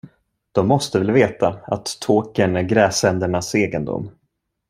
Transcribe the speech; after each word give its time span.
De 0.51 0.67
måste 0.67 0.99
väl 0.99 1.11
veta, 1.11 1.59
att 1.67 1.97
Tåkern 2.01 2.55
är 2.55 2.61
gräsändernas 2.63 3.55
egendom. 3.55 4.11